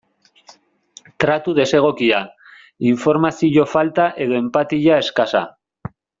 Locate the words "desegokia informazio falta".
1.59-4.09